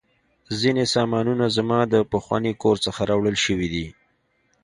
ځینې 0.59 0.83
سامانونه 0.95 1.45
زما 1.57 1.79
د 1.93 1.95
پخواني 2.13 2.53
کور 2.61 2.77
څخه 2.85 2.99
راوړل 3.09 3.35
شوي 3.45 3.67
دي 3.73 3.87